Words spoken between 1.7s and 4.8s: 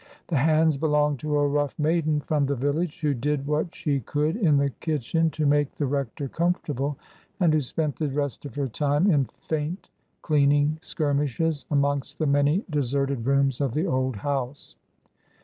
maiden from the village, who did what she could in the i